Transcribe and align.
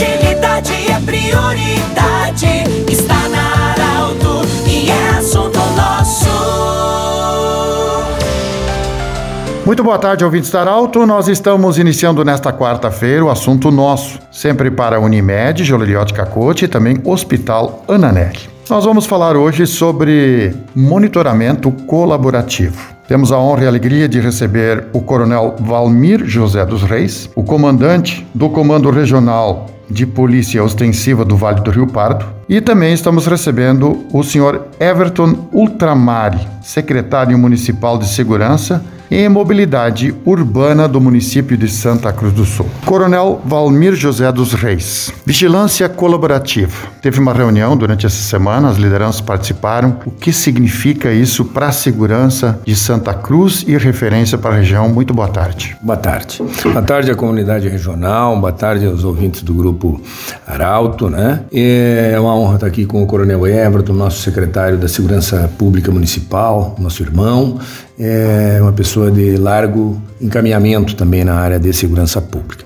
Agilidade 0.00 0.72
é 0.90 0.98
prioridade. 1.04 2.64
Está 2.90 3.28
na 3.28 3.72
Arauto 3.72 4.48
e 4.66 4.88
é 4.88 5.08
assunto 5.18 5.58
nosso. 5.76 6.26
Muito 9.66 9.84
boa 9.84 9.98
tarde, 9.98 10.24
ouvintes 10.24 10.50
da 10.50 10.62
Arauto. 10.62 11.04
Nós 11.04 11.28
estamos 11.28 11.76
iniciando 11.76 12.24
nesta 12.24 12.50
quarta-feira 12.50 13.26
o 13.26 13.30
assunto 13.30 13.70
nosso, 13.70 14.18
sempre 14.32 14.70
para 14.70 14.96
a 14.96 15.00
Unimed, 15.00 15.62
Joliliote 15.64 16.14
Cacote 16.14 16.64
e 16.64 16.68
também 16.68 16.98
Hospital 17.04 17.84
Ananelli. 17.86 18.48
Nós 18.70 18.86
vamos 18.86 19.04
falar 19.04 19.36
hoje 19.36 19.66
sobre 19.66 20.54
monitoramento 20.74 21.70
colaborativo. 21.86 22.94
Temos 23.06 23.32
a 23.32 23.38
honra 23.38 23.64
e 23.64 23.66
a 23.66 23.68
alegria 23.68 24.08
de 24.08 24.18
receber 24.18 24.86
o 24.94 25.02
Coronel 25.02 25.56
Valmir 25.60 26.24
José 26.24 26.64
dos 26.64 26.84
Reis, 26.84 27.28
o 27.34 27.42
comandante 27.42 28.26
do 28.32 28.48
Comando 28.48 28.88
Regional 28.88 29.66
de 29.90 30.06
Polícia 30.06 30.62
Ostensiva 30.62 31.24
do 31.24 31.36
Vale 31.36 31.60
do 31.60 31.70
Rio 31.70 31.86
Pardo, 31.86 32.24
e 32.48 32.60
também 32.60 32.94
estamos 32.94 33.26
recebendo 33.26 34.06
o 34.12 34.22
senhor 34.22 34.68
Everton 34.78 35.48
Ultramari, 35.52 36.46
secretário 36.62 37.36
municipal 37.36 37.98
de 37.98 38.08
Segurança 38.08 38.84
e 39.10 39.28
Mobilidade 39.28 40.14
Urbana 40.24 40.86
do 40.86 41.00
município 41.00 41.56
de 41.56 41.68
Santa 41.68 42.12
Cruz 42.12 42.32
do 42.32 42.44
Sul. 42.44 42.66
Coronel 42.86 43.42
Valmir 43.44 43.94
José 43.94 44.30
dos 44.30 44.52
Reis. 44.52 45.12
Vigilância 45.26 45.88
colaborativa. 45.88 46.88
Teve 47.02 47.18
uma 47.18 47.32
reunião 47.32 47.76
durante 47.76 48.06
essa 48.06 48.22
semana, 48.22 48.68
as 48.68 48.76
lideranças 48.76 49.20
participaram. 49.20 49.98
O 50.06 50.10
que 50.10 50.32
significa 50.32 51.12
isso 51.12 51.44
para 51.44 51.68
a 51.68 51.72
segurança 51.72 52.60
de 52.64 52.76
Santa 52.76 53.12
Cruz 53.12 53.64
e 53.66 53.76
referência 53.76 54.38
para 54.38 54.54
a 54.54 54.58
região? 54.58 54.88
Muito 54.88 55.12
boa 55.12 55.28
tarde. 55.28 55.76
Boa 55.82 55.96
tarde. 55.96 56.42
Boa 56.62 56.82
tarde 56.82 57.10
à 57.10 57.14
comunidade 57.14 57.68
regional, 57.68 58.38
boa 58.38 58.52
tarde 58.52 58.86
aos 58.86 59.02
ouvintes 59.02 59.42
do 59.42 59.54
grupo 59.54 60.00
Arauto, 60.46 61.10
né? 61.10 61.40
É 61.52 62.16
uma 62.20 62.34
honra 62.34 62.54
estar 62.54 62.66
aqui 62.66 62.84
com 62.86 63.02
o 63.02 63.06
Coronel 63.06 63.46
Everton, 63.46 63.92
nosso 63.92 64.22
secretário 64.22 64.78
da 64.78 64.86
Segurança 64.86 65.50
Pública 65.58 65.90
Municipal, 65.90 66.76
nosso 66.78 67.02
irmão 67.02 67.58
é 68.02 68.58
uma 68.62 68.72
pessoa 68.72 69.10
de 69.10 69.36
largo 69.36 70.00
encaminhamento 70.18 70.96
também 70.96 71.22
na 71.22 71.34
área 71.34 71.60
de 71.60 71.70
segurança 71.74 72.18
pública. 72.18 72.64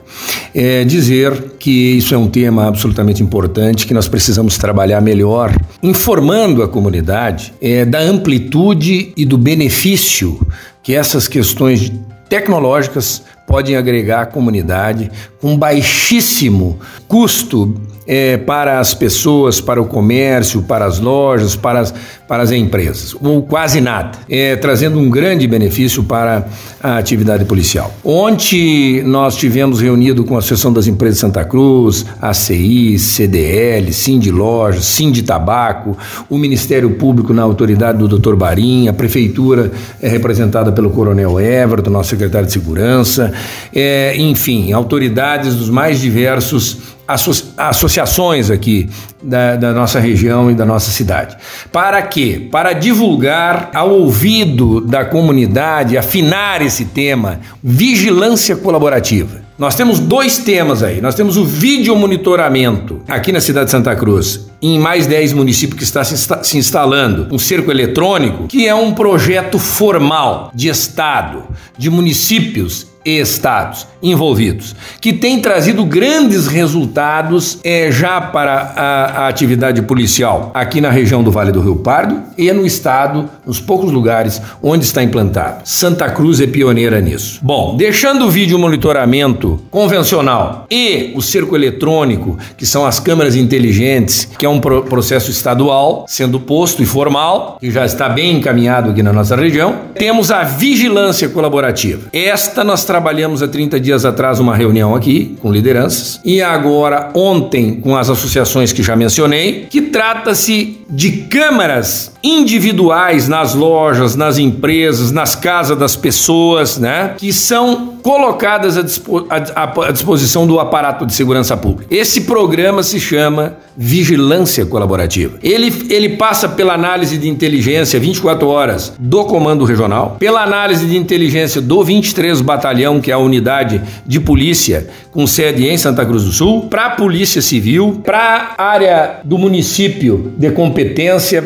É 0.55 0.85
dizer 0.85 1.57
que 1.59 1.97
isso 1.97 2.15
é 2.15 2.19
um 2.19 2.29
tema 2.29 2.69
absolutamente 2.69 3.21
importante, 3.21 3.85
que 3.85 3.93
nós 3.93 4.07
precisamos 4.07 4.57
trabalhar 4.57 5.01
melhor, 5.01 5.53
informando 5.83 6.63
a 6.63 6.69
comunidade 6.69 7.53
é, 7.61 7.85
da 7.85 7.99
amplitude 7.99 9.13
e 9.17 9.27
do 9.27 9.37
benefício 9.37 10.41
que 10.85 10.95
essas 10.95 11.27
questões 11.27 11.91
tecnológicas 12.29 13.23
podem 13.45 13.75
agregar 13.75 14.23
à 14.23 14.27
comunidade 14.27 15.11
com 15.41 15.57
baixíssimo 15.57 16.79
custo 17.09 17.75
é, 18.07 18.37
para 18.37 18.81
as 18.81 18.95
pessoas, 18.95 19.61
para 19.61 19.81
o 19.81 19.87
comércio, 19.87 20.63
para 20.63 20.85
as 20.85 20.99
lojas, 20.99 21.57
para 21.57 21.81
as, 21.81 21.95
para 22.29 22.43
as 22.43 22.51
empresas, 22.51 23.15
ou 23.21 23.43
quase 23.43 23.81
nada, 23.81 24.19
é, 24.29 24.57
trazendo 24.57 24.99
um 24.99 25.09
grande 25.09 25.47
benefício 25.47 26.03
para 26.03 26.47
a 26.83 26.99
atividade 26.99 27.45
policial. 27.45 27.95
Ontem 28.05 29.03
nós 29.03 29.37
tivemos 29.37 29.81
reunido 29.81 30.25
com 30.25 30.37
a 30.37 30.39
Associação 30.39 30.73
das 30.73 30.87
Empresas 30.87 31.17
de 31.17 31.21
Santa 31.21 31.45
Cruz, 31.45 32.05
ACI, 32.21 32.99
CDL, 32.99 33.93
Sim 33.93 34.19
de 34.19 34.31
Lojas, 34.31 34.85
Sim 34.85 35.11
de 35.11 35.23
Tabaco, 35.23 35.97
o 36.29 36.37
Ministério 36.37 36.91
Público 36.91 37.33
na 37.33 37.43
autoridade 37.43 37.99
do 37.99 38.09
Dr. 38.09 38.35
Barim, 38.35 38.89
a 38.89 38.93
Prefeitura 38.93 39.71
é 40.01 40.09
representada 40.09 40.73
pelo 40.73 40.91
Coronel 40.91 41.41
Everton, 41.41 41.91
nosso 41.91 42.11
secretário 42.11 42.47
de 42.47 42.53
Segurança, 42.53 43.33
é, 43.75 44.17
enfim, 44.17 44.73
autoridades 44.73 45.55
dos 45.55 45.71
mais 45.71 46.01
diversos 46.01 46.94
associações 47.07 48.51
aqui 48.51 48.89
da, 49.23 49.57
da, 49.57 49.73
nossa 49.73 50.01
região 50.01 50.51
e 50.51 50.55
da 50.55 50.65
nossa 50.65 50.91
cidade. 50.91 51.37
Para 51.71 52.01
quê? 52.03 52.49
Para 52.51 52.73
divulgar 52.73 53.71
ao 53.75 53.91
ouvido 53.91 54.81
da 54.81 55.05
comunidade, 55.05 55.99
afinar 55.99 56.63
esse 56.63 56.87
tema, 56.87 57.41
vigilância 57.63 58.57
colaborativa. 58.57 59.45
Nós 59.57 59.77
temos 59.77 60.01
dois 60.01 60.39
temas 60.39 60.83
aí. 60.83 61.01
Nós 61.01 61.15
temos 61.15 61.37
o 61.37 61.45
vídeo 61.45 61.95
monitoramento 61.95 63.01
aqui 63.07 63.31
na 63.31 63.41
cidade 63.41 63.67
de 63.67 63.71
Santa 63.71 63.95
Cruz, 63.95 64.49
em 64.61 64.81
mais 64.81 65.07
10 65.07 65.33
municípios 65.33 65.79
que 65.79 65.85
está 65.85 66.03
se 66.03 66.59
instalando 66.59 67.29
um 67.33 67.39
cerco 67.39 67.71
eletrônico, 67.71 68.49
que 68.49 68.67
é 68.67 68.75
um 68.75 68.93
projeto 68.93 69.59
formal 69.59 70.51
de 70.53 70.69
Estado, 70.69 71.45
de 71.79 71.89
municípios 71.89 72.94
estados 73.05 73.87
envolvidos, 74.03 74.75
que 75.01 75.13
tem 75.13 75.41
trazido 75.41 75.85
grandes 75.85 76.47
resultados 76.47 77.59
é, 77.65 77.91
já 77.91 78.21
para 78.21 78.73
a, 78.77 79.05
a, 79.25 79.29
atividade 79.29 79.83
policial 79.83 80.51
aqui 80.55 80.81
na 80.81 80.91
região 80.91 81.23
do 81.23 81.31
Vale 81.31 81.53
do 81.53 81.61
Rio 81.61 81.77
Pardo 81.77 82.23
e 82.37 82.53
no 82.53 82.67
estado, 82.67 83.29
nos 83.47 83.61
poucos 83.61 83.91
lugares 83.91 84.41
onde 84.63 84.85
está 84.85 85.03
implantado. 85.03 85.63
Santa 85.65 86.11
Cruz 86.11 86.41
é 86.41 86.47
pioneira 86.47 87.01
nisso. 87.01 87.41
Bom, 87.43 87.77
deixando 87.77 88.27
o 88.27 88.31
vídeo 88.31 88.59
monitoramento 88.59 89.61
convencional 89.71 90.67
e 90.71 91.13
o 91.15 91.23
cerco 91.23 91.57
eletrônico, 91.57 92.39
que 92.57 92.67
são 92.67 92.85
as 92.85 93.01
câmeras 93.01 93.37
inteligentes, 93.37 94.29
que 94.39 94.47
é 94.47 94.49
um 94.49 94.61
pro 94.61 94.83
processo 94.83 95.31
estadual 95.31 96.05
sendo 96.09 96.39
posto 96.41 96.83
e 96.83 96.87
formal, 96.87 97.59
que 97.61 97.71
já 97.71 97.85
está 97.85 98.09
bem 98.09 98.37
encaminhado 98.37 98.91
aqui 98.91 99.03
na 99.03 99.13
nossa 99.13 99.37
região, 99.37 99.77
temos 99.95 100.31
a 100.31 100.43
vigilância 100.43 101.29
colaborativa. 101.29 102.09
Esta 102.13 102.65
nós 102.65 102.85
trabalhamos 102.95 103.43
há 103.43 103.49
30 103.49 103.81
dias 103.81 104.05
atrás 104.05 104.39
uma 104.39 104.55
reunião 104.55 104.95
aqui 104.95 105.37
com 105.43 105.51
lideranças 105.51 106.21
e 106.25 106.41
agora 106.41 107.11
ontem 107.13 107.75
com 107.81 107.97
as 107.97 108.09
associações 108.09 108.73
que 108.73 108.85
já 108.85 108.95
mencionei, 108.95 109.67
que 109.69 109.83
trata-se 109.83 110.79
de 110.89 111.11
câmaras 111.29 112.13
individuais 112.23 113.29
nas 113.29 113.55
lojas, 113.55 114.17
nas 114.17 114.39
empresas, 114.39 115.13
nas 115.13 115.35
casas 115.35 115.79
das 115.79 115.95
pessoas, 115.95 116.79
né, 116.79 117.15
que 117.19 117.33
são 117.33 117.95
colocadas 118.03 118.77
à, 118.77 118.83
dispo 118.83 119.27
à, 119.31 119.87
à 119.89 119.91
disposição 119.91 120.47
do 120.47 120.61
aparato 120.61 121.07
de 121.07 121.15
segurança 121.15 121.57
pública. 121.57 121.95
Esse 121.95 122.23
programa 122.23 122.83
se 122.83 123.01
chama 123.01 123.57
Vigilância 123.77 124.65
Colaborativa. 124.65 125.39
Ele, 125.43 125.87
ele 125.91 126.11
passa 126.11 126.49
pela 126.49 126.75
análise 126.75 127.19
de 127.19 127.29
inteligência 127.29 127.99
24 127.99 128.47
horas 128.47 128.93
do 128.99 129.25
Comando 129.25 129.65
Regional, 129.65 130.17
pela 130.19 130.43
análise 130.43 130.87
de 130.87 130.97
inteligência 130.97 131.61
do 131.61 131.83
23 131.83 132.41
Batalhão, 132.41 133.01
que 133.01 133.11
é 133.11 133.15
a 133.15 133.19
unidade 133.19 133.83
de 134.07 134.21
polícia 134.21 134.87
com 135.11 135.27
sede 135.27 135.67
em 135.67 135.77
Santa 135.77 136.05
Cruz 136.05 136.25
do 136.25 136.33
Sul, 136.33 136.67
para 136.69 136.87
a 136.87 136.91
Polícia 136.91 137.41
Civil, 137.41 138.01
para 138.05 138.55
a 138.59 138.65
área 138.65 139.21
do 139.25 139.39
município 139.39 140.33
de 140.37 140.51
competência, 140.51 140.84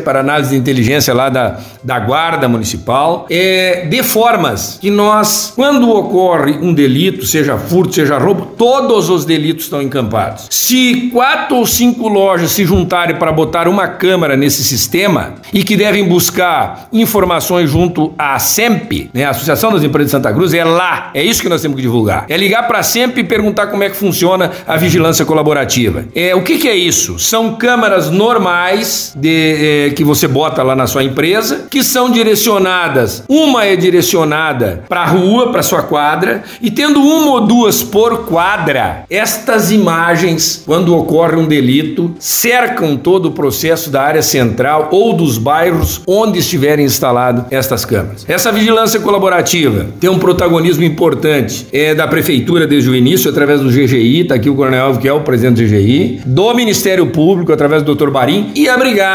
para 0.05 0.21
análise 0.21 0.51
de 0.51 0.57
inteligência 0.57 1.15
lá 1.15 1.29
da, 1.29 1.59
da 1.83 1.99
Guarda 1.99 2.49
Municipal, 2.49 3.27
é, 3.31 3.87
de 3.89 4.03
formas 4.03 4.79
que 4.81 4.91
nós, 4.91 5.53
quando 5.55 5.91
ocorre 5.91 6.53
um 6.53 6.73
delito, 6.73 7.27
seja 7.27 7.57
furto, 7.57 7.95
seja 7.95 8.19
roubo, 8.19 8.47
todos 8.57 9.09
os 9.09 9.25
delitos 9.25 9.65
estão 9.65 9.83
encampados. 9.83 10.47
Se 10.51 11.11
quatro 11.13 11.57
ou 11.57 11.67
cinco 11.67 12.09
lojas 12.09 12.53
se 12.53 12.65
juntarem 12.65 13.17
para 13.17 13.33
botar 13.33 13.69
uma 13.69 13.89
câmera 13.89 14.37
nesse 14.37 14.65
sistema 14.65 15.35
e 15.53 15.63
que 15.63 15.77
devem 15.77 16.05
buscar 16.05 16.89
informações 16.93 17.71
junto 17.71 18.13
à 18.19 18.39
SEMP, 18.39 19.11
né, 19.13 19.25
a 19.25 19.31
Associação 19.31 19.73
das 19.73 19.83
Empresas 19.83 20.09
de 20.09 20.13
Santa 20.13 20.33
Cruz, 20.33 20.55
é 20.55 20.65
lá, 20.65 21.11
é 21.15 21.23
isso 21.23 21.43
que 21.43 21.49
nós 21.49 21.63
temos 21.63 21.77
que 21.77 21.83
divulgar. 21.83 22.27
É 22.29 22.37
ligar 22.37 22.67
para 22.67 22.79
a 22.79 22.83
SEMP 22.83 23.19
e 23.19 23.25
perguntar 23.25 23.69
como 23.69 23.83
é 23.83 23.91
que 23.91 23.97
funciona 23.97 24.51
a 24.67 24.77
vigilância 24.77 25.25
colaborativa. 25.25 26.05
É, 26.15 26.35
o 26.35 26.43
que, 26.43 26.59
que 26.59 26.69
é 26.69 26.77
isso? 26.77 27.19
São 27.19 27.55
câmeras 27.57 28.11
normais 28.11 29.13
de, 29.21 29.87
é, 29.89 29.91
que 29.91 30.05
você 30.05 30.29
bota 30.29 30.63
lá 30.63 30.77
na 30.77 30.87
sua 30.87 31.03
empresa, 31.03 31.67
que 31.71 31.83
são 31.83 32.11
direcionadas. 32.11 33.25
Uma 33.29 33.65
é 33.65 33.77
direcionada 33.77 34.85
para 34.89 35.03
a 35.03 35.07
rua, 35.07 35.51
para 35.51 35.63
sua 35.63 35.83
quadra, 35.83 36.45
e 36.61 36.71
tendo 36.71 37.01
uma 37.01 37.33
ou 37.33 37.41
duas 37.47 37.83
por 37.83 38.27
quadra, 38.27 39.05
estas 39.11 39.71
imagens, 39.71 40.63
quando 40.65 40.97
ocorre 40.97 41.37
um 41.37 41.47
delito, 41.47 42.15
cercam 42.19 42.97
todo 42.97 43.27
o 43.27 43.33
processo 43.33 43.91
da 43.91 44.03
área 44.03 44.23
central 44.23 44.89
ou 44.93 45.13
dos 45.13 45.39
bairros 45.39 46.01
onde 46.07 46.39
estiverem 46.39 46.85
instaladas 46.85 47.45
estas 47.51 47.85
câmeras. 47.85 48.25
Essa 48.29 48.53
vigilância 48.53 49.01
colaborativa 49.01 49.87
tem 49.99 50.11
um 50.11 50.19
protagonismo 50.19 50.85
importante 50.85 51.67
é 51.73 51.95
da 51.95 52.07
prefeitura 52.07 52.67
desde 52.67 52.91
o 52.91 52.95
início 52.95 53.31
através 53.31 53.61
do 53.61 53.69
GGI, 53.69 54.21
está 54.21 54.35
aqui 54.35 54.49
o 54.49 54.55
Coronel 54.55 54.97
que 54.99 55.09
é 55.09 55.13
o 55.13 55.21
presidente 55.21 55.63
do 55.63 55.69
GGI, 55.69 56.23
do 56.25 56.55
Ministério 56.55 57.07
Público 57.09 57.53
através 57.53 57.83
do 57.83 57.95
Dr. 57.95 58.11
Barim 58.11 58.53
e 58.55 58.69
a 58.69 58.77
brigada 58.77 59.08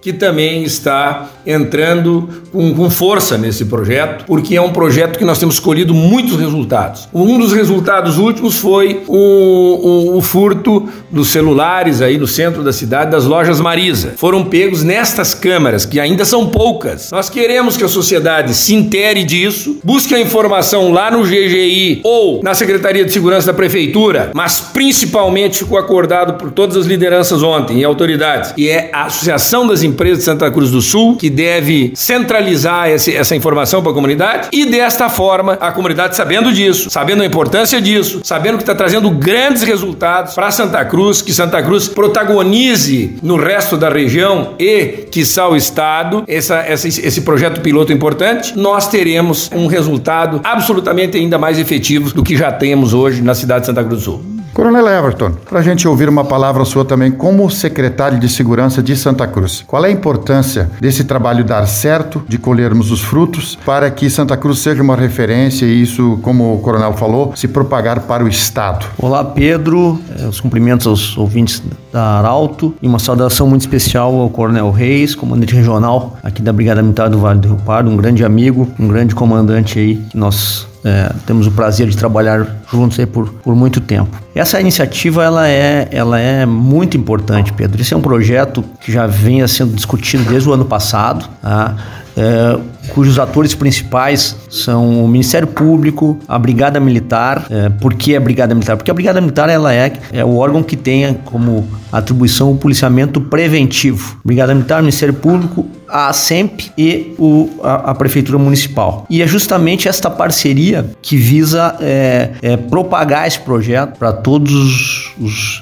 que 0.00 0.12
também 0.12 0.62
está 0.62 1.30
entrando 1.46 2.28
com, 2.52 2.74
com 2.74 2.90
força 2.90 3.38
nesse 3.38 3.64
projeto, 3.64 4.24
porque 4.26 4.54
é 4.54 4.60
um 4.60 4.70
projeto 4.70 5.18
que 5.18 5.24
nós 5.24 5.38
temos 5.38 5.58
colhido 5.58 5.94
muitos 5.94 6.38
resultados. 6.38 7.08
Um 7.12 7.38
dos 7.38 7.52
resultados 7.52 8.18
últimos 8.18 8.58
foi 8.58 9.02
o, 9.06 9.16
o, 9.16 10.16
o 10.18 10.20
furto 10.20 10.88
dos 11.10 11.28
celulares 11.28 12.02
aí 12.02 12.18
no 12.18 12.26
centro 12.26 12.62
da 12.62 12.72
cidade 12.72 13.10
das 13.10 13.24
lojas 13.24 13.60
Marisa. 13.60 14.12
Foram 14.16 14.44
pegos 14.44 14.82
nestas 14.82 15.32
câmeras, 15.32 15.86
que 15.86 15.98
ainda 15.98 16.24
são 16.24 16.46
poucas. 16.46 17.10
Nós 17.10 17.30
queremos 17.30 17.76
que 17.76 17.84
a 17.84 17.88
sociedade 17.88 18.54
se 18.54 18.74
intere 18.74 19.24
disso, 19.24 19.78
busque 19.82 20.14
a 20.14 20.20
informação 20.20 20.92
lá 20.92 21.10
no 21.10 21.22
GGI 21.22 22.00
ou 22.04 22.42
na 22.42 22.54
Secretaria 22.54 23.04
de 23.04 23.12
Segurança 23.12 23.46
da 23.46 23.54
Prefeitura, 23.54 24.30
mas 24.34 24.60
principalmente 24.60 25.58
ficou 25.60 25.78
acordado 25.78 26.34
por 26.34 26.50
todas 26.50 26.76
as 26.76 26.86
lideranças 26.86 27.42
ontem 27.42 27.78
e 27.78 27.84
autoridades, 27.84 28.52
e 28.56 28.68
é 28.68 28.90
a 28.92 29.04
Associação 29.04 29.37
das 29.66 29.82
Empresas 29.82 30.18
de 30.18 30.24
Santa 30.24 30.50
Cruz 30.50 30.70
do 30.70 30.80
Sul 30.80 31.16
que 31.16 31.30
deve 31.30 31.92
centralizar 31.94 32.88
esse, 32.88 33.14
essa 33.14 33.34
informação 33.34 33.82
para 33.82 33.92
a 33.92 33.94
comunidade 33.94 34.48
e 34.52 34.66
desta 34.66 35.08
forma 35.08 35.54
a 35.60 35.72
comunidade 35.72 36.16
sabendo 36.16 36.52
disso, 36.52 36.90
sabendo 36.90 37.22
a 37.22 37.26
importância 37.26 37.80
disso, 37.80 38.20
sabendo 38.22 38.56
que 38.56 38.62
está 38.62 38.74
trazendo 38.74 39.10
grandes 39.10 39.62
resultados 39.62 40.34
para 40.34 40.50
Santa 40.50 40.84
Cruz, 40.84 41.22
que 41.22 41.32
Santa 41.32 41.62
Cruz 41.62 41.88
protagonize 41.88 43.16
no 43.22 43.36
resto 43.36 43.76
da 43.76 43.88
região 43.88 44.54
e 44.58 45.06
que 45.10 45.22
o 45.48 45.56
estado 45.56 46.24
essa, 46.26 46.56
essa, 46.56 46.88
esse 46.88 47.20
projeto 47.20 47.60
piloto 47.60 47.92
importante, 47.92 48.56
nós 48.56 48.88
teremos 48.88 49.50
um 49.54 49.66
resultado 49.66 50.40
absolutamente 50.42 51.16
ainda 51.16 51.38
mais 51.38 51.58
efetivo 51.58 52.12
do 52.12 52.22
que 52.22 52.36
já 52.36 52.50
temos 52.50 52.92
hoje 52.92 53.22
na 53.22 53.34
cidade 53.34 53.60
de 53.60 53.66
Santa 53.66 53.84
Cruz 53.84 54.00
do 54.00 54.04
Sul. 54.04 54.37
Coronel 54.58 54.88
Everton, 54.88 55.30
para 55.48 55.60
a 55.60 55.62
gente 55.62 55.86
ouvir 55.86 56.08
uma 56.08 56.24
palavra 56.24 56.64
sua 56.64 56.84
também 56.84 57.12
como 57.12 57.48
secretário 57.48 58.18
de 58.18 58.28
Segurança 58.28 58.82
de 58.82 58.96
Santa 58.96 59.24
Cruz. 59.24 59.62
Qual 59.64 59.84
é 59.84 59.88
a 59.88 59.92
importância 59.92 60.68
desse 60.80 61.04
trabalho 61.04 61.44
dar 61.44 61.64
certo, 61.66 62.24
de 62.26 62.38
colhermos 62.38 62.90
os 62.90 63.00
frutos, 63.00 63.56
para 63.64 63.88
que 63.88 64.10
Santa 64.10 64.36
Cruz 64.36 64.58
seja 64.58 64.82
uma 64.82 64.96
referência 64.96 65.64
e 65.64 65.80
isso, 65.80 66.18
como 66.22 66.56
o 66.56 66.58
coronel 66.58 66.92
falou, 66.94 67.36
se 67.36 67.46
propagar 67.46 68.00
para 68.00 68.24
o 68.24 68.26
Estado? 68.26 68.84
Olá, 68.98 69.24
Pedro. 69.24 70.00
É, 70.18 70.26
os 70.26 70.40
cumprimentos 70.40 70.88
aos 70.88 71.16
ouvintes 71.16 71.62
da 71.92 72.18
Arauto 72.18 72.74
e 72.82 72.88
uma 72.88 72.98
saudação 72.98 73.46
muito 73.46 73.60
especial 73.60 74.12
ao 74.12 74.28
Coronel 74.28 74.72
Reis, 74.72 75.14
comandante 75.14 75.54
regional 75.54 76.18
aqui 76.20 76.42
da 76.42 76.52
Brigada 76.52 76.82
Militar 76.82 77.08
do 77.08 77.20
Vale 77.20 77.38
do 77.38 77.46
Rio 77.46 77.58
Pardo, 77.58 77.88
um 77.88 77.96
grande 77.96 78.24
amigo, 78.24 78.68
um 78.76 78.88
grande 78.88 79.14
comandante 79.14 79.78
aí 79.78 80.02
que 80.10 80.16
nós 80.16 80.66
é, 80.84 81.12
temos 81.26 81.46
o 81.46 81.50
prazer 81.50 81.88
de 81.88 81.96
trabalhar 81.96 82.46
juntos 82.70 82.98
aí 82.98 83.06
por, 83.06 83.32
por 83.32 83.54
muito 83.54 83.80
tempo. 83.80 84.16
Essa 84.34 84.60
iniciativa 84.60 85.24
ela 85.24 85.48
é, 85.48 85.88
ela 85.90 86.18
é 86.20 86.46
muito 86.46 86.96
importante, 86.96 87.52
Pedro. 87.52 87.80
Esse 87.80 87.94
é 87.94 87.96
um 87.96 88.00
projeto 88.00 88.64
que 88.80 88.92
já 88.92 89.06
vem 89.06 89.46
sendo 89.46 89.74
discutido 89.74 90.24
desde 90.24 90.48
o 90.48 90.52
ano 90.52 90.64
passado. 90.64 91.28
Tá? 91.42 91.74
É, 92.16 92.58
cujos 92.88 93.18
atores 93.18 93.54
principais 93.54 94.36
são 94.50 95.04
o 95.04 95.08
Ministério 95.08 95.46
Público, 95.46 96.18
a 96.26 96.38
Brigada 96.38 96.80
Militar. 96.80 97.46
É, 97.50 97.68
por 97.68 97.94
que 97.94 98.16
a 98.16 98.20
Brigada 98.20 98.54
Militar? 98.54 98.76
Porque 98.76 98.90
a 98.90 98.94
Brigada 98.94 99.20
Militar 99.20 99.48
ela 99.48 99.72
é, 99.74 99.92
é 100.12 100.24
o 100.24 100.36
órgão 100.36 100.62
que 100.62 100.76
tem 100.76 101.14
como 101.24 101.68
atribuição 101.92 102.52
o 102.52 102.56
policiamento 102.56 103.20
preventivo. 103.20 104.18
Brigada 104.24 104.54
Militar, 104.54 104.80
Ministério 104.80 105.14
Público, 105.14 105.66
a 105.88 106.12
SEMP 106.12 106.70
e 106.76 107.14
o, 107.18 107.60
a, 107.62 107.90
a, 107.90 107.94
Prefeitura 107.94 108.38
Municipal. 108.38 109.06
E 109.08 109.22
é 109.22 109.26
justamente 109.26 109.88
esta 109.88 110.10
parceria 110.10 110.90
que 111.02 111.16
visa 111.16 111.76
é, 111.80 112.32
é, 112.42 112.56
propagar 112.56 113.26
esse 113.26 113.40
projeto 113.40 113.98
para 113.98 114.12
todas 114.12 114.52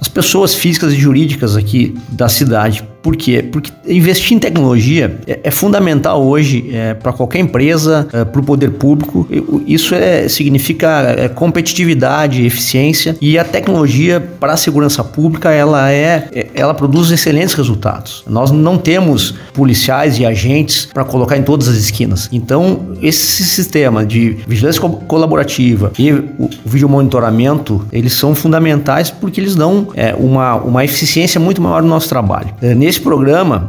as 0.01 0.09
pessoas 0.09 0.55
físicas 0.55 0.93
e 0.93 0.97
jurídicas 0.97 1.57
aqui 1.57 1.97
da 2.09 2.29
cidade. 2.29 2.85
Por 3.07 3.15
quê? 3.15 3.41
Porque 3.41 3.71
investir 3.87 4.37
em 4.37 4.41
tecnologia 4.41 5.17
é, 5.29 5.39
é 5.45 5.51
fundamental 5.53 6.27
hoje 6.27 6.69
é, 6.73 6.93
para 6.93 7.13
qualquer 7.13 7.39
empresa, 7.39 8.09
é, 8.13 8.25
para 8.25 8.41
o 8.41 8.43
poder 8.43 8.73
público. 8.73 9.29
Isso 9.65 9.95
é, 9.95 10.29
significa 10.29 11.15
é, 11.17 11.29
competitividade, 11.29 12.45
eficiência 12.45 13.17
e 13.21 13.39
a 13.39 13.45
tecnologia 13.45 14.21
para 14.41 14.55
a 14.55 14.57
segurança 14.57 15.05
pública 15.05 15.53
ela 15.53 15.89
é, 15.89 16.29
é 16.33 16.47
ela 16.53 16.75
produz 16.75 17.13
excelentes 17.13 17.55
resultados. 17.55 18.25
Nós 18.29 18.51
não 18.51 18.77
temos 18.77 19.37
policiais 19.55 20.19
e 20.19 20.27
agentes 20.27 20.87
para 20.93 21.05
colocar 21.05 21.37
em 21.37 21.45
todas 21.45 21.69
as 21.69 21.77
esquinas. 21.77 22.29
Então 22.33 22.97
esse 23.01 23.45
sistema 23.45 24.05
de 24.05 24.31
vigilância 24.49 24.81
colaborativa 24.81 25.93
e 25.97 26.11
o, 26.13 26.51
vídeo 26.65 26.89
monitoramento 26.89 27.87
eles 27.93 28.15
são 28.15 28.35
fundamentais 28.35 29.13
porque 29.13 29.41
eles 29.41 29.55
dão 29.55 29.91
é, 29.95 30.13
uma, 30.13 30.57
uma 30.57 30.85
eficiência 30.85 31.41
muito 31.41 31.63
maior 31.63 31.83
no 31.83 31.89
nosso 31.89 32.09
trabalho. 32.09 32.49
É, 32.61 32.75
nesse 32.97 33.01
programa 33.01 33.67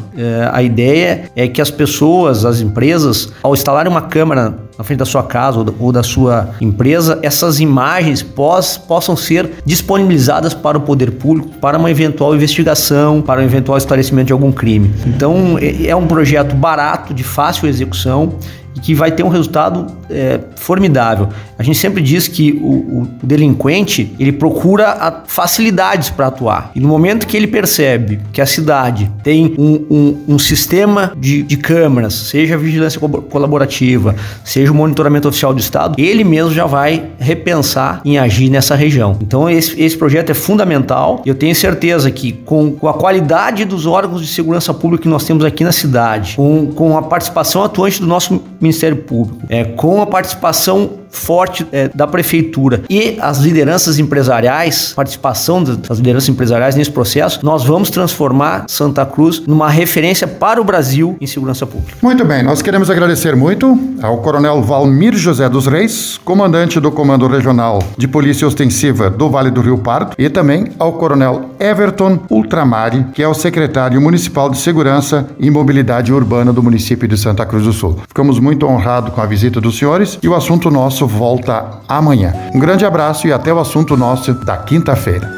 a 0.51 0.63
ideia 0.63 1.29
é 1.35 1.47
que 1.47 1.61
as 1.61 1.69
pessoas, 1.69 2.45
as 2.45 2.61
empresas 2.61 3.31
ao 3.43 3.53
instalar 3.53 3.87
uma 3.87 4.01
câmera 4.01 4.55
na 4.77 4.83
frente 4.83 4.99
da 4.99 5.05
sua 5.05 5.23
casa 5.23 5.65
ou 5.79 5.91
da 5.91 6.03
sua 6.03 6.51
empresa, 6.61 7.19
essas 7.23 7.59
imagens 7.59 8.21
pós, 8.21 8.77
possam 8.77 9.15
ser 9.15 9.49
disponibilizadas 9.65 10.53
para 10.53 10.77
o 10.77 10.81
poder 10.81 11.11
público 11.13 11.49
para 11.59 11.79
uma 11.79 11.89
eventual 11.89 12.35
investigação, 12.35 13.21
para 13.21 13.41
um 13.41 13.43
eventual 13.43 13.77
esclarecimento 13.77 14.27
de 14.27 14.33
algum 14.33 14.51
crime. 14.51 14.93
Então, 15.07 15.57
é, 15.59 15.87
é 15.87 15.95
um 15.95 16.05
projeto 16.05 16.55
barato, 16.55 17.11
de 17.11 17.23
fácil 17.23 17.67
execução 17.67 18.35
e 18.77 18.79
que 18.79 18.93
vai 18.93 19.11
ter 19.11 19.23
um 19.23 19.27
resultado 19.27 19.87
é, 20.09 20.39
formidável. 20.55 21.29
A 21.57 21.63
gente 21.63 21.77
sempre 21.79 22.01
diz 22.01 22.27
que 22.27 22.51
o, 22.61 23.01
o 23.01 23.09
delinquente 23.23 24.15
ele 24.19 24.31
procura 24.31 25.23
facilidades 25.25 26.11
para 26.11 26.27
atuar 26.27 26.71
e 26.75 26.79
no 26.79 26.87
momento 26.87 27.25
que 27.25 27.35
ele 27.35 27.47
percebe 27.47 28.19
que 28.31 28.39
a 28.39 28.45
cidade 28.45 29.11
tem 29.23 29.55
um, 29.57 29.85
um, 29.89 30.35
um 30.35 30.39
sistema 30.39 31.11
de, 31.17 31.41
de, 31.41 31.57
câmeras, 31.57 32.13
seja 32.13 32.57
vigilância 32.57 32.99
colaborativa, 32.99 34.15
seja 34.43 34.71
o 34.71 34.75
monitoramento 34.75 35.27
oficial 35.27 35.53
do 35.53 35.59
Estado, 35.59 35.95
ele 35.97 36.23
mesmo 36.23 36.53
já 36.53 36.65
vai 36.65 37.07
repensar 37.27 38.01
em 38.05 38.17
agir 38.17 38.49
nessa 38.49 38.73
região. 38.73 39.17
Então 39.21 39.49
esse, 39.49 39.79
esse 39.81 39.97
projeto 39.97 40.29
é 40.29 40.33
fundamental. 40.33 41.21
Eu 41.25 41.35
tenho 41.35 41.53
certeza 41.53 42.09
que 42.09 42.31
com, 42.31 42.71
com 42.71 42.87
a 42.87 42.93
qualidade 42.93 43.65
dos 43.65 43.85
órgãos 43.85 44.21
de 44.21 44.27
segurança 44.27 44.73
pública 44.73 45.03
que 45.03 45.09
nós 45.09 45.25
temos 45.25 45.43
aqui 45.43 45.63
na 45.63 45.73
cidade, 45.73 46.35
com, 46.37 46.67
com 46.67 46.97
a 46.97 47.01
participação 47.01 47.63
atuante 47.63 47.99
do 47.99 48.07
nosso 48.07 48.41
Ministério 48.61 48.97
Público, 48.97 49.41
é, 49.49 49.65
com 49.65 50.01
a 50.01 50.05
participação 50.05 50.91
forte 51.09 51.65
é, 51.71 51.89
da 51.93 52.07
prefeitura 52.07 52.83
e 52.89 53.17
as 53.21 53.39
lideranças 53.39 53.99
empresariais, 53.99 54.93
participação 54.95 55.63
das 55.63 55.97
lideranças 55.97 56.29
empresariais 56.29 56.75
nesse 56.75 56.91
processo, 56.91 57.39
nós 57.43 57.63
vamos 57.63 57.89
transformar 57.89 58.65
Santa 58.67 59.05
Cruz 59.05 59.41
numa 59.45 59.69
referência 59.69 60.27
para 60.27 60.61
o 60.61 60.63
Brasil 60.63 61.17
em 61.19 61.27
segurança 61.27 61.65
pública. 61.65 61.97
Muito 62.01 62.23
bem, 62.25 62.43
nós 62.43 62.61
queremos 62.61 62.89
agradecer 62.89 63.35
muito 63.35 63.77
ao 64.01 64.17
Coronel 64.19 64.61
Valmir 64.61 65.15
José 65.15 65.47
dos 65.49 65.67
Reis, 65.67 66.19
comandante 66.23 66.79
do 66.79 66.91
Comando 66.91 67.27
Regional 67.27 67.81
de 67.97 68.07
Polícia 68.07 68.47
Ostensiva 68.47 69.09
do 69.09 69.29
Vale 69.29 69.51
do 69.51 69.61
Rio 69.61 69.77
Pardo, 69.77 70.15
e 70.17 70.29
também 70.29 70.67
ao 70.79 70.93
Coronel 70.93 71.51
Everton 71.59 72.19
Ultramari, 72.29 73.05
que 73.13 73.23
é 73.23 73.27
o 73.27 73.33
secretário 73.33 74.01
municipal 74.01 74.49
de 74.49 74.57
Segurança 74.57 75.27
e 75.39 75.49
Mobilidade 75.49 76.11
Urbana 76.13 76.53
do 76.53 76.63
município 76.63 77.07
de 77.07 77.17
Santa 77.17 77.45
Cruz 77.45 77.63
do 77.63 77.73
Sul. 77.73 77.99
Ficamos 78.07 78.39
muito 78.39 78.65
honrados 78.65 79.13
com 79.13 79.21
a 79.21 79.25
visita 79.25 79.59
dos 79.59 79.77
senhores 79.77 80.17
e 80.21 80.27
o 80.27 80.35
assunto 80.35 80.69
nosso 80.97 81.05
volta 81.05 81.79
amanhã. 81.87 82.33
Um 82.55 82.59
grande 82.59 82.83
abraço 82.83 83.27
e 83.27 83.33
até 83.33 83.53
o 83.53 83.59
assunto 83.59 83.95
nosso 83.95 84.33
da 84.33 84.57
quinta-feira. 84.57 85.29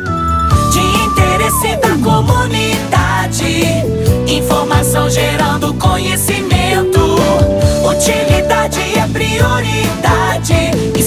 De 0.71 0.79
interesse 0.79 1.75
da 1.75 1.97
comunidade, 2.01 3.65
informação 4.25 5.09
gerando 5.09 5.73
conhecimento, 5.73 7.17
utilidade 7.83 8.79
é 8.97 9.07
prioridade. 9.11 10.98